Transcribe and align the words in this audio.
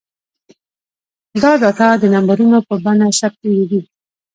دا 1.41 1.51
ډاټا 1.61 1.89
د 2.01 2.03
نمبرونو 2.13 2.57
په 2.67 2.73
بڼه 2.83 3.07
ثبتوي. 3.19 3.81